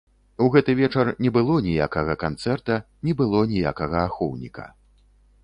У 0.43 0.45
гэты 0.53 0.73
вечар 0.77 1.11
не 1.23 1.31
было 1.35 1.57
ніякага 1.67 2.15
канцэрта, 2.23 2.79
не 3.09 3.13
было 3.21 3.45
ніякага 3.53 3.97
ахоўніка. 4.09 4.69